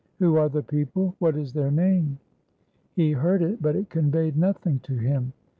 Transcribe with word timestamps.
"Who 0.17 0.35
are 0.37 0.49
the 0.49 0.63
people? 0.63 1.13
What 1.19 1.35
is 1.37 1.53
their 1.53 1.69
name?" 1.69 2.17
He 2.95 3.11
heard 3.11 3.43
it, 3.43 3.61
but 3.61 3.75
it 3.75 3.91
conveyed 3.91 4.35
nothing 4.35 4.79
to 4.79 4.95
him. 4.95 5.31